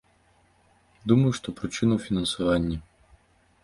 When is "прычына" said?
1.61-1.91